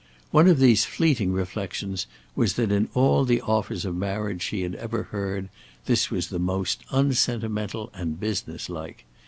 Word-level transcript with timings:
One 0.31 0.47
of 0.47 0.57
these 0.57 0.83
fleeting 0.83 1.31
reflections 1.31 2.07
was 2.35 2.55
that 2.55 2.71
in 2.71 2.89
all 2.95 3.23
the 3.23 3.39
offers 3.39 3.85
of 3.85 3.95
marriage 3.95 4.41
she 4.41 4.63
had 4.63 4.73
ever 4.73 5.03
heard, 5.03 5.47
this 5.85 6.09
was 6.09 6.29
the 6.29 6.39
most 6.39 6.81
unsentimental 6.89 7.91
and 7.93 8.19
businesslike. 8.19 9.05